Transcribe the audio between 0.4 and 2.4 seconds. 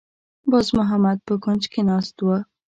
باز محمد په کونج کې ناسته وه.